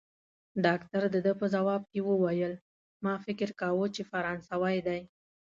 ډاکټر 0.65 1.03
د 1.13 1.15
ده 1.25 1.33
په 1.39 1.45
ځواب 1.53 1.81
کې 1.91 1.99
وویل: 2.09 2.53
ما 3.03 3.13
فکر 3.25 3.49
کاوه، 3.59 3.85
چي 3.95 4.01
فرانسوی 4.11 4.77
دی. 4.87 5.01